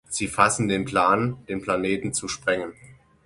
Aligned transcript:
Sie 0.09 0.27
fassen 0.27 0.67
den 0.67 0.83
Plan, 0.83 1.37
den 1.47 1.61
Planeten 1.61 2.11
zu 2.11 2.27
sprengen. 2.27 2.73